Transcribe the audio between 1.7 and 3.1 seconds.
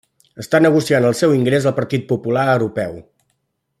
al Partit Popular Europeu.